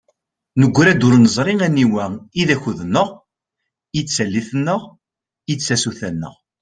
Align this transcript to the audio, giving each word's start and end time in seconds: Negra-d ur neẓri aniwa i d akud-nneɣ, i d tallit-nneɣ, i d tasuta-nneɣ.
Negra-d 0.61 1.01
ur 1.07 1.15
neẓri 1.17 1.55
aniwa 1.67 2.05
i 2.41 2.43
d 2.47 2.49
akud-nneɣ, 2.55 3.09
i 3.99 4.01
d 4.05 4.07
tallit-nneɣ, 4.15 4.81
i 5.51 5.53
d 5.57 5.59
tasuta-nneɣ. 5.65 6.33